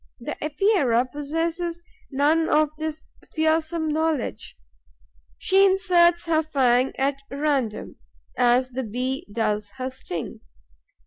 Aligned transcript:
The 0.19 0.35
Epeira 0.43 1.05
possesses 1.05 1.79
none 2.09 2.49
of 2.49 2.71
this 2.79 3.03
fearsome 3.35 3.87
knowledge. 3.89 4.57
She 5.37 5.63
inserts 5.63 6.25
her 6.25 6.41
fangs 6.41 6.93
at 6.97 7.17
random, 7.29 7.97
as 8.35 8.71
the 8.71 8.81
Bee 8.81 9.27
does 9.31 9.73
her 9.77 9.91
sting. 9.91 10.39